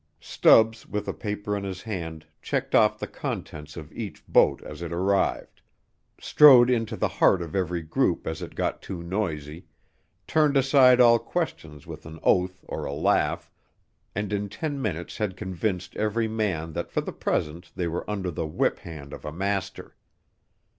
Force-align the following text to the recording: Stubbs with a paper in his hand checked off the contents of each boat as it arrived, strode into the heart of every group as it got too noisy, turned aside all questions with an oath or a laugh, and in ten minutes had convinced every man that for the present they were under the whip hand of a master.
Stubbs 0.19 0.87
with 0.87 1.07
a 1.07 1.13
paper 1.13 1.55
in 1.55 1.63
his 1.63 1.83
hand 1.83 2.25
checked 2.41 2.73
off 2.73 2.97
the 2.97 3.05
contents 3.05 3.77
of 3.77 3.93
each 3.93 4.25
boat 4.25 4.59
as 4.63 4.81
it 4.81 4.91
arrived, 4.91 5.61
strode 6.19 6.71
into 6.71 6.97
the 6.97 7.07
heart 7.07 7.39
of 7.39 7.55
every 7.55 7.83
group 7.83 8.25
as 8.25 8.41
it 8.41 8.55
got 8.55 8.81
too 8.81 9.03
noisy, 9.03 9.67
turned 10.25 10.57
aside 10.57 10.99
all 10.99 11.19
questions 11.19 11.85
with 11.85 12.07
an 12.07 12.19
oath 12.23 12.65
or 12.67 12.85
a 12.85 12.93
laugh, 12.93 13.51
and 14.15 14.33
in 14.33 14.49
ten 14.49 14.81
minutes 14.81 15.17
had 15.19 15.37
convinced 15.37 15.95
every 15.95 16.27
man 16.27 16.73
that 16.73 16.89
for 16.89 17.01
the 17.01 17.13
present 17.13 17.71
they 17.75 17.87
were 17.87 18.09
under 18.09 18.31
the 18.31 18.47
whip 18.47 18.79
hand 18.79 19.13
of 19.13 19.23
a 19.23 19.31
master. 19.31 19.95